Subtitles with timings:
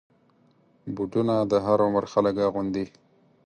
[0.95, 2.85] بوټونه د هر عمر خلک اغوندي.